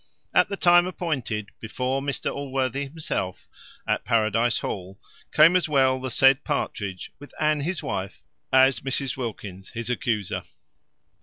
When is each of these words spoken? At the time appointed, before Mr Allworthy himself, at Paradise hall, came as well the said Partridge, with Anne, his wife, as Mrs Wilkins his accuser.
At 0.33 0.49
the 0.49 0.57
time 0.57 0.87
appointed, 0.87 1.51
before 1.59 2.01
Mr 2.01 2.33
Allworthy 2.33 2.85
himself, 2.85 3.47
at 3.87 4.03
Paradise 4.03 4.57
hall, 4.57 4.99
came 5.31 5.55
as 5.55 5.69
well 5.69 5.99
the 5.99 6.09
said 6.09 6.43
Partridge, 6.43 7.11
with 7.19 7.35
Anne, 7.39 7.59
his 7.61 7.83
wife, 7.83 8.23
as 8.51 8.79
Mrs 8.79 9.15
Wilkins 9.15 9.69
his 9.69 9.91
accuser. 9.91 10.41